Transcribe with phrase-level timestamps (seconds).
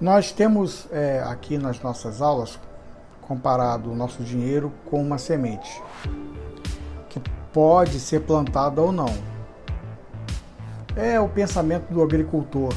[0.00, 2.58] Nós temos é, aqui nas nossas aulas
[3.20, 5.82] comparado o nosso dinheiro com uma semente
[7.10, 7.20] que
[7.52, 9.12] pode ser plantada ou não.
[10.96, 12.72] É o pensamento do agricultor.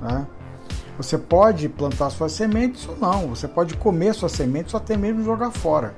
[0.00, 0.24] Né?
[0.96, 3.28] Você pode plantar suas sementes ou não.
[3.28, 5.94] Você pode comer suas sementes ou até mesmo jogar fora.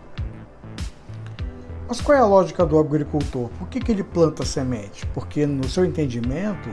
[1.87, 3.51] Mas qual é a lógica do agricultor?
[3.59, 5.05] Por que, que ele planta semente?
[5.09, 6.71] Porque, no seu entendimento,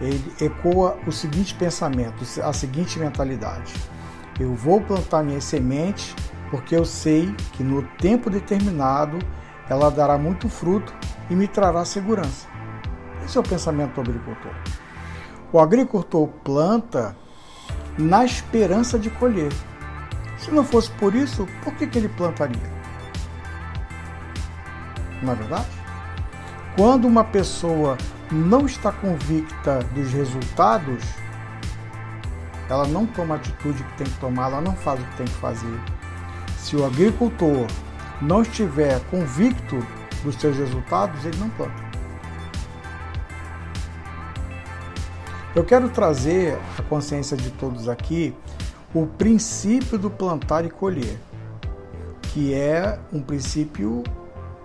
[0.00, 3.74] ele ecoa o seguinte pensamento, a seguinte mentalidade:
[4.38, 6.14] eu vou plantar minha semente
[6.50, 9.18] porque eu sei que no tempo determinado
[9.68, 10.94] ela dará muito fruto
[11.28, 12.46] e me trará segurança.
[13.24, 14.52] Esse é o pensamento do agricultor.
[15.52, 17.16] O agricultor planta
[17.98, 19.52] na esperança de colher.
[20.38, 22.70] Se não fosse por isso, por que, que ele plantaria?
[25.22, 25.66] Não é verdade?
[26.76, 27.96] Quando uma pessoa
[28.30, 31.04] não está convicta dos resultados,
[32.68, 35.26] ela não toma a atitude que tem que tomar, ela não faz o que tem
[35.26, 35.80] que fazer.
[36.58, 37.66] Se o agricultor
[38.20, 39.78] não estiver convicto
[40.24, 41.86] dos seus resultados, ele não planta.
[45.54, 48.34] Eu quero trazer à consciência de todos aqui
[48.92, 51.18] o princípio do plantar e colher,
[52.22, 54.02] que é um princípio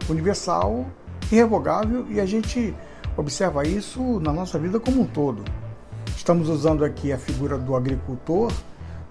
[0.10, 0.86] universal,
[1.32, 2.76] irrevogável e a gente
[3.18, 5.44] observa isso na nossa vida como um todo.
[6.16, 8.52] Estamos usando aqui a figura do agricultor,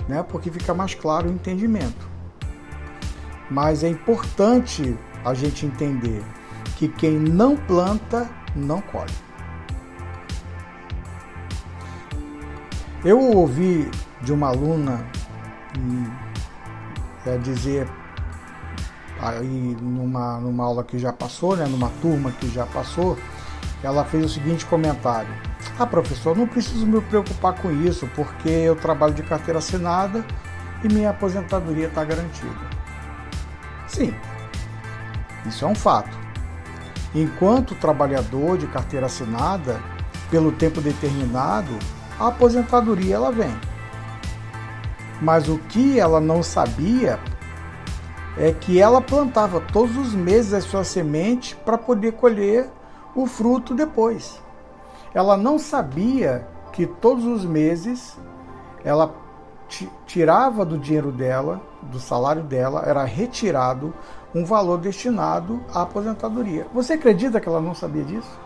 [0.08, 2.08] né, porque fica mais claro o entendimento.
[3.50, 6.22] Mas é importante a gente entender
[6.76, 9.12] que quem não planta não colhe.
[13.04, 13.90] Eu ouvi
[14.22, 15.04] de uma aluna
[17.26, 17.88] é, dizer
[19.20, 23.18] aí numa, numa aula que já passou, né, numa turma que já passou,
[23.82, 25.32] ela fez o seguinte comentário:
[25.78, 30.24] Ah, professor, não preciso me preocupar com isso, porque eu trabalho de carteira assinada
[30.84, 32.70] e minha aposentadoria está garantida.
[33.86, 34.14] Sim,
[35.46, 36.18] isso é um fato.
[37.14, 39.80] Enquanto trabalhador de carteira assinada,
[40.30, 41.76] pelo tempo determinado,
[42.18, 43.54] a aposentadoria ela vem.
[45.20, 47.18] Mas o que ela não sabia
[48.38, 52.70] é que ela plantava todos os meses a sua semente para poder colher
[53.14, 54.40] o fruto depois.
[55.12, 58.18] Ela não sabia que todos os meses
[58.84, 59.14] ela
[60.06, 63.94] tirava do dinheiro dela, do salário dela, era retirado
[64.34, 66.66] um valor destinado à aposentadoria.
[66.74, 68.38] Você acredita que ela não sabia disso?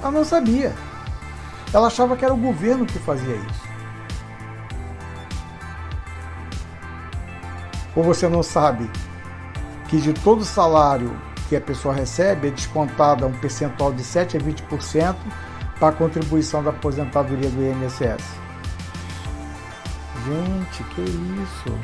[0.00, 0.72] Ela não sabia.
[1.72, 3.66] Ela achava que era o governo que fazia isso.
[7.94, 8.90] Ou você não sabe
[9.88, 11.16] que de todo salário
[11.48, 15.14] que a pessoa recebe é descontada um percentual de 7 a 20%
[15.78, 18.24] para a contribuição da aposentadoria do INSS.
[20.24, 21.78] Gente, que isso?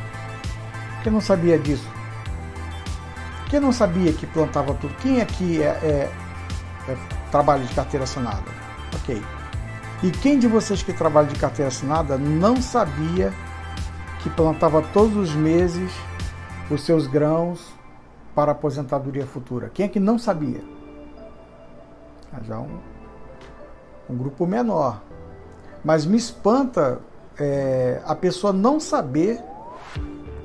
[1.03, 1.89] Quem não sabia disso?
[3.49, 4.95] Quem não sabia que plantava tudo?
[4.97, 6.12] Quem aqui é, é,
[6.89, 6.97] é
[7.31, 8.50] trabalha de carteira assinada?
[8.94, 9.23] Ok.
[10.03, 13.33] E quem de vocês que trabalha de carteira assinada não sabia
[14.21, 15.93] que plantava todos os meses
[16.71, 17.73] os seus grãos
[18.34, 19.69] para a aposentadoria futura?
[19.69, 20.62] Quem é que não sabia?
[22.32, 22.78] Ah, já um,
[24.09, 25.03] um grupo menor.
[25.84, 27.00] Mas me espanta
[27.38, 29.41] é, a pessoa não saber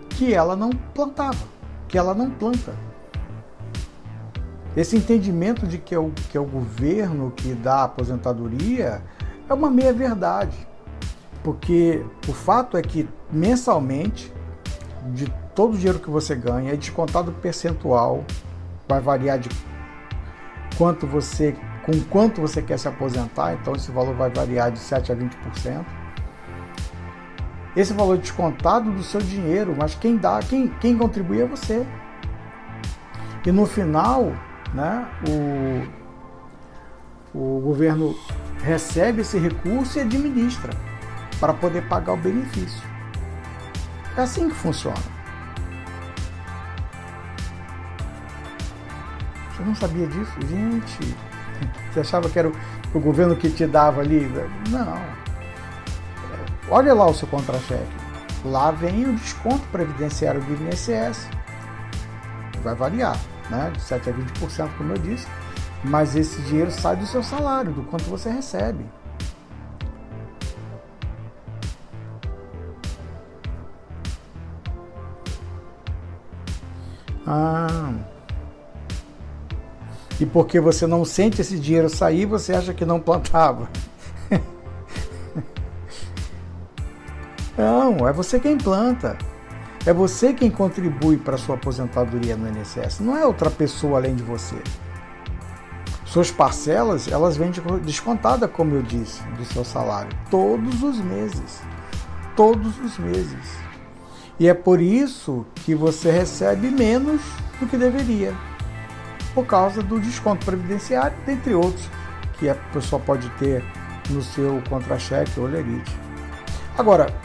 [0.10, 1.46] que ela não plantava,
[1.88, 2.74] que ela não planta.
[4.76, 9.02] Esse entendimento de que é o, que é o governo que dá a aposentadoria
[9.50, 10.68] é uma meia-verdade.
[11.44, 14.34] Porque o fato é que mensalmente,
[15.14, 18.24] de todo o dinheiro que você ganha, é descontado percentual,
[18.88, 19.50] vai variar de
[20.78, 25.12] quanto você, com quanto você quer se aposentar, então esse valor vai variar de 7
[25.12, 25.84] a 20%.
[27.76, 31.84] Esse valor é descontado do seu dinheiro, mas quem dá, quem, quem contribui é você.
[33.44, 34.32] E no final,
[34.76, 35.08] né,
[37.34, 38.16] o, o governo
[38.62, 40.72] recebe esse recurso e administra
[41.40, 42.88] para poder pagar o benefício.
[44.16, 45.17] É assim que funciona.
[49.58, 50.32] Você não sabia disso?
[50.48, 51.16] Gente,
[51.92, 54.32] você achava que era o, governo que te dava ali?
[54.70, 55.02] Não.
[56.70, 58.08] Olha lá o seu contra-cheque.
[58.46, 61.28] Lá vem o desconto previdenciário do INSS.
[62.62, 63.18] Vai variar,
[63.50, 63.72] né?
[63.74, 65.28] De 7 a 20%, como eu disse.
[65.84, 68.86] Mas esse dinheiro sai do seu salário, do quanto você recebe.
[77.26, 78.17] Ah.
[80.20, 83.70] E porque você não sente esse dinheiro sair, você acha que não plantava.
[87.58, 89.18] Não, é você quem planta.
[89.84, 94.16] É você quem contribui para a sua aposentadoria no INSS, não é outra pessoa além
[94.16, 94.58] de você.
[96.06, 97.52] Suas parcelas, elas vêm
[97.84, 101.62] descontadas, como eu disse, do seu salário, todos os meses.
[102.36, 103.58] Todos os meses.
[104.40, 107.22] E é por isso que você recebe menos
[107.60, 108.36] do que deveria,
[109.38, 111.88] por causa do desconto previdenciário, dentre outros,
[112.40, 113.64] que a pessoa pode ter
[114.10, 115.96] no seu contra-cheque ou lerite.
[116.76, 117.16] Agora,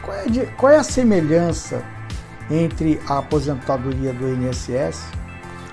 [0.00, 1.84] qual é, de, qual é a semelhança
[2.50, 5.08] entre a aposentadoria do INSS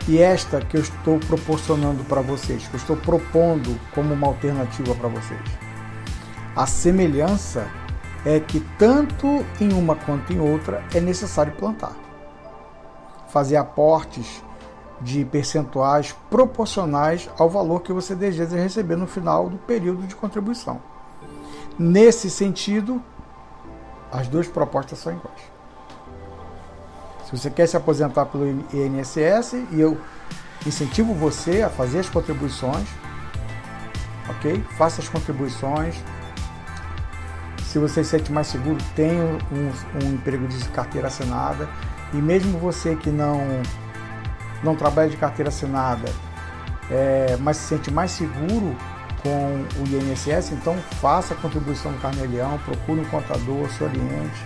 [0.06, 4.94] e esta que eu estou proporcionando para vocês, que eu estou propondo como uma alternativa
[4.96, 5.40] para vocês?
[6.58, 7.70] A semelhança
[8.26, 11.96] é que tanto em uma quanto em outra é necessário plantar.
[13.30, 14.44] Fazer aportes
[15.04, 20.82] de percentuais proporcionais ao valor que você deseja receber no final do período de contribuição.
[21.78, 23.02] Nesse sentido,
[24.12, 25.42] as duas propostas são iguais.
[27.26, 29.98] Se você quer se aposentar pelo INSS, e eu
[30.66, 32.88] incentivo você a fazer as contribuições,
[34.30, 34.64] ok?
[34.78, 35.96] Faça as contribuições.
[37.64, 41.68] Se você se sente mais seguro, tenha um, um emprego de carteira assinada.
[42.14, 43.42] E mesmo você que não,
[44.64, 46.10] não trabalha de carteira assinada,
[46.90, 48.76] é, mas se sente mais seguro,
[49.24, 54.46] com o INSS, então faça a contribuição do Carnelião, procure um contador, se oriente.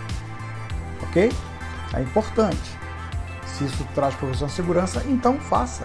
[1.02, 1.32] Ok?
[1.94, 2.78] É importante.
[3.46, 5.84] Se isso traz para uma segurança, então faça.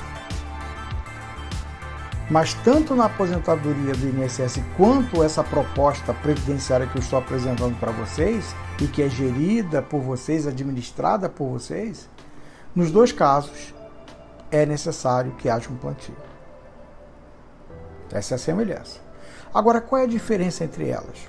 [2.30, 7.92] Mas tanto na aposentadoria do INSS quanto essa proposta previdenciária que eu estou apresentando para
[7.92, 12.08] vocês e que é gerida por vocês, administrada por vocês,
[12.74, 13.74] nos dois casos
[14.52, 16.14] é necessário que haja um plantio.
[18.12, 19.00] Essa é a semelhança.
[19.52, 21.28] Agora, qual é a diferença entre elas?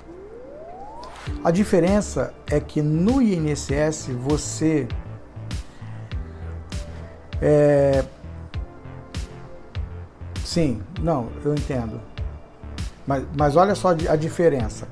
[1.42, 4.86] A diferença é que no INSS você
[7.40, 8.04] é...
[10.44, 12.00] Sim, não, eu entendo.
[13.06, 14.86] Mas, mas olha só a diferença.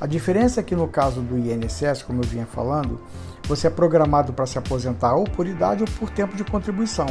[0.00, 3.00] A diferença é que no caso do INSS, como eu vinha falando,
[3.44, 7.06] você é programado para se aposentar ou por idade ou por tempo de contribuição.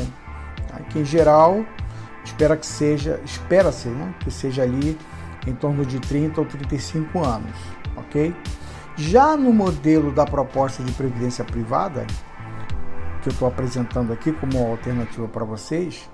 [0.73, 0.79] Tá?
[0.89, 1.63] Que em geral
[2.23, 4.97] espera que seja, espera-se, né, que seja ali
[5.45, 7.55] em torno de 30 ou 35 anos,
[7.97, 8.33] ok?
[8.95, 12.05] Já no modelo da proposta de previdência privada,
[13.21, 16.09] que eu estou apresentando aqui como alternativa para vocês,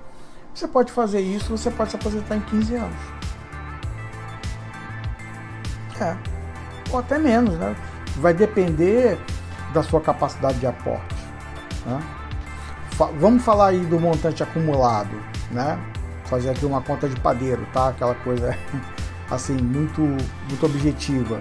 [0.54, 2.98] você pode fazer isso, você pode se aposentar em 15 anos.
[6.02, 6.16] É,
[6.92, 7.76] ou até menos, né?
[8.18, 9.20] Vai depender
[9.74, 11.16] da sua capacidade de aporte.
[11.86, 12.19] Né?
[13.20, 15.16] Vamos falar aí do montante acumulado,
[15.52, 15.80] né?
[16.30, 17.90] fazer aqui uma conta de padeiro, tá?
[17.90, 18.56] Aquela coisa
[19.30, 21.40] assim muito muito objetiva.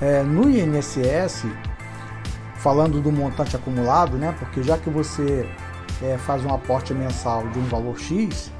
[0.00, 1.46] É, no INSS,
[2.54, 4.34] falando do montante acumulado, né?
[4.38, 5.46] Porque já que você
[6.00, 8.50] é, faz um aporte mensal de um valor X,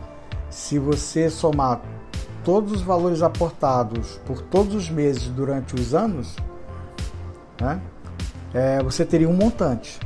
[0.51, 1.81] se você somar
[2.45, 6.37] todos os valores aportados por todos os meses durante os anos,
[7.61, 7.81] né?
[8.53, 10.01] É, você teria um montante,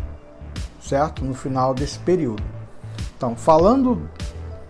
[0.85, 1.25] certo?
[1.25, 2.43] No final desse período.
[3.17, 4.09] Então, falando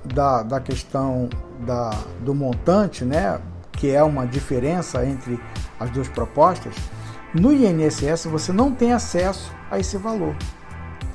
[0.05, 1.29] da, da questão
[1.67, 1.91] da,
[2.21, 3.41] do montante, né,
[3.73, 5.41] que é uma diferença entre
[5.79, 6.75] as duas propostas,
[7.35, 10.37] no INSS você não tem acesso a esse valor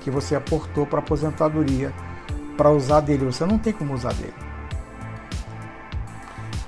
[0.01, 1.93] que você aportou para aposentadoria
[2.57, 4.33] para usar dele, você não tem como usar dele.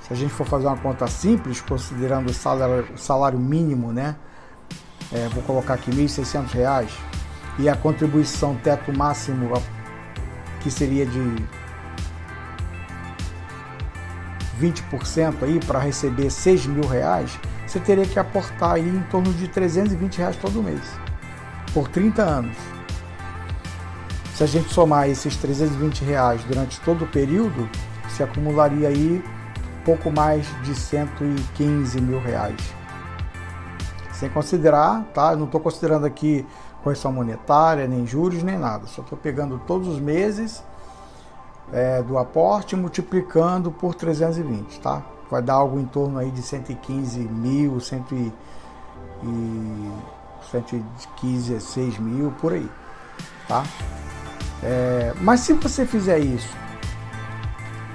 [0.02, 4.16] Se a gente for fazer uma conta simples, considerando o salário, salário mínimo, né,
[5.12, 6.88] é, vou colocar aqui R$ 1.600
[7.58, 9.52] e a contribuição teto máximo
[10.60, 11.20] que seria de
[14.60, 19.48] 20% aí para receber 6 mil reais, você teria que aportar aí em torno de
[19.48, 20.82] 320 reais todo mês,
[21.72, 22.56] por 30 anos.
[24.34, 27.68] Se a gente somar esses 320 reais durante todo o período,
[28.08, 29.22] se acumularia aí
[29.84, 32.56] pouco mais de 115 mil reais.
[34.12, 35.32] Sem considerar, tá?
[35.32, 36.46] Eu não estou considerando aqui
[36.82, 38.86] correção monetária, nem juros, nem nada.
[38.86, 40.62] Só estou pegando todos os meses
[41.72, 45.02] é, do aporte multiplicando por 320, tá?
[45.30, 48.04] Vai dar algo em torno aí de 115 mil, 100
[49.22, 49.92] e
[50.50, 52.68] 115 6 mil, por aí,
[53.48, 53.62] tá?
[54.62, 56.54] É, mas se você fizer isso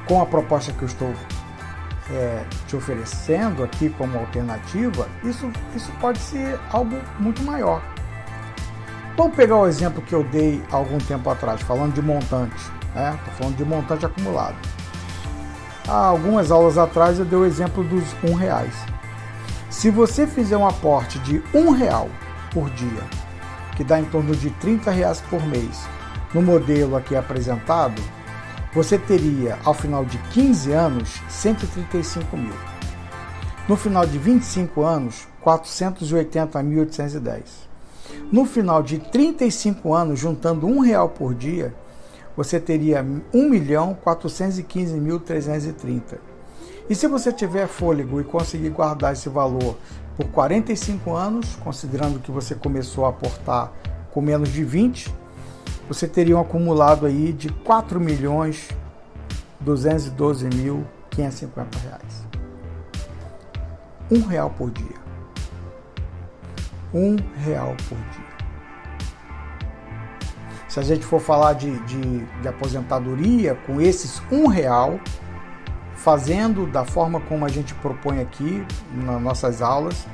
[0.08, 1.13] com a proposta que eu estou
[2.10, 7.82] é, te oferecendo aqui como alternativa, isso, isso pode ser algo muito maior.
[9.17, 12.71] Vamos pegar o exemplo que eu dei algum tempo atrás, falando de montantes.
[12.89, 13.19] Estou né?
[13.36, 14.55] falando de montante acumulado.
[15.88, 18.75] Há algumas aulas atrás eu dei o exemplo dos um reais.
[19.71, 22.07] Se você fizer um aporte de um real
[22.51, 23.01] por dia,
[23.75, 25.89] que dá em torno de 30 reais por mês,
[26.31, 28.00] no modelo aqui apresentado,
[28.71, 32.53] você teria, ao final de 15 anos, 135 mil.
[33.67, 37.67] No final de 25 anos, 480.810.
[38.31, 41.74] No final de 35 anos, juntando um real por dia,
[42.36, 46.19] você teria 1.415.330.
[46.89, 49.77] E se você tiver fôlego e conseguir guardar esse valor
[50.15, 53.71] por 45 anos, considerando que você começou a aportar
[54.12, 55.13] com menos de 20,
[55.88, 58.69] você teria um acumulado aí de 4 milhões
[59.65, 60.86] 212.550
[61.83, 62.27] reais.
[64.09, 65.06] Um real por dia.
[66.94, 68.27] Um real por dia.
[70.67, 75.00] Se a gente for falar de, de, de aposentadoria com esses um real,
[75.98, 80.08] fazendo da forma como a gente propõe aqui nas nossas aulas.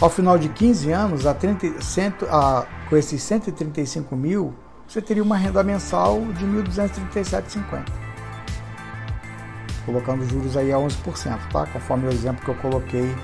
[0.00, 4.54] Ao final de 15 anos, a 30, cento, a, com esses 135 mil,
[4.86, 7.84] você teria uma renda mensal de 1.237,50.
[9.86, 11.66] Colocando juros aí a 11%, tá?
[11.66, 13.14] Conforme o exemplo que eu coloquei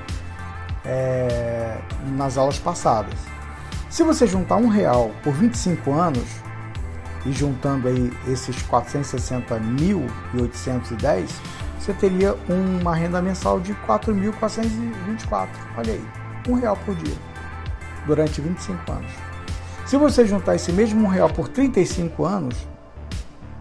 [0.85, 1.79] é,
[2.17, 3.19] nas aulas passadas.
[3.89, 6.27] Se você juntar um real por 25 anos
[7.27, 11.29] e juntando aí esses 460.810,
[11.79, 15.49] você teria uma renda mensal de 4.424.
[15.77, 16.07] Olha aí,
[16.49, 17.17] um real por dia,
[18.07, 19.11] durante 25 anos.
[19.87, 22.57] Se você juntar esse mesmo um real por 35 anos,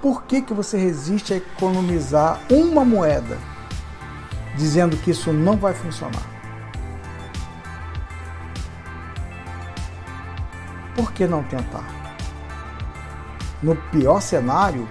[0.00, 3.38] Por que, que você resiste a economizar uma moeda,
[4.56, 6.31] dizendo que isso não vai funcionar?
[10.94, 11.84] Por que não tentar?
[13.62, 14.88] No pior cenário,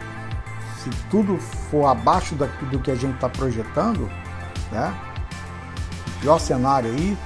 [0.77, 4.09] se tudo for abaixo do que a gente está projetando,
[4.71, 4.93] né?
[6.07, 7.17] O pior cenário aí,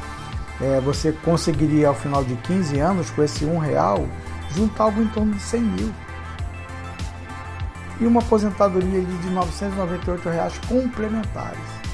[0.61, 4.05] é, você conseguiria ao final de 15 anos, com esse um real,
[4.53, 5.93] juntar algo em torno de 100 mil.
[7.99, 11.85] E uma aposentadoria de 998 reais complementares.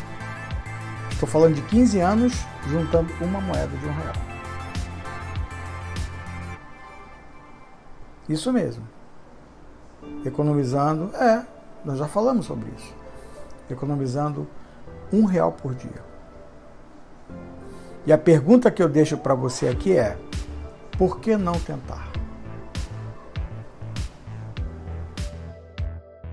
[1.11, 2.33] Estou falando de 15 anos,
[2.67, 4.40] juntando uma moeda de um real.
[8.31, 8.87] Isso mesmo.
[10.25, 11.45] Economizando, é,
[11.83, 12.93] nós já falamos sobre isso.
[13.69, 14.47] Economizando
[15.11, 16.01] um real por dia.
[18.05, 20.17] E a pergunta que eu deixo para você aqui é:
[20.97, 22.10] por que não tentar?